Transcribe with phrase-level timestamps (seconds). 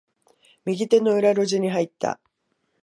[0.65, 2.19] 右手の裏路地に入った。